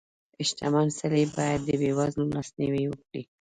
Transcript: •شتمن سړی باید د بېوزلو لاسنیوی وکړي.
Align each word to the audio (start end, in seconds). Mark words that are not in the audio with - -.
•شتمن 0.47 0.87
سړی 0.99 1.23
باید 1.35 1.59
د 1.67 1.69
بېوزلو 1.81 2.31
لاسنیوی 2.35 2.83
وکړي. 2.87 3.21